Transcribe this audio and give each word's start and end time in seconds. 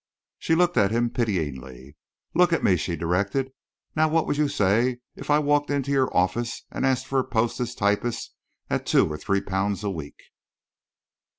She 0.39 0.55
looked 0.55 0.77
at 0.77 0.89
him 0.89 1.11
pityingly. 1.11 1.95
"Look 2.33 2.51
at 2.51 2.63
me," 2.63 2.75
she 2.75 2.95
directed. 2.95 3.51
"Now 3.95 4.07
what 4.09 4.25
would 4.25 4.35
you 4.37 4.47
say 4.47 4.97
if 5.15 5.29
I 5.29 5.37
walked 5.37 5.69
into 5.69 5.91
your 5.91 6.11
office 6.17 6.65
and 6.71 6.87
asked 6.87 7.05
for 7.05 7.19
a 7.19 7.23
post 7.23 7.59
as 7.59 7.75
typist 7.75 8.33
at 8.67 8.87
two 8.87 9.07
or 9.07 9.17
three 9.19 9.41
pounds 9.41 9.83
a 9.83 9.91
week?" 9.91 10.19